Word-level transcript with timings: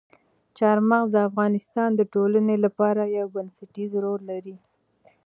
چار 0.57 0.77
مغز 0.89 1.09
د 1.13 1.17
افغانستان 1.29 1.89
د 1.95 2.01
ټولنې 2.13 2.55
لپاره 2.65 3.01
یو 3.17 3.27
بنسټيز 3.35 3.91
رول 4.03 4.21
لري. 4.31 4.55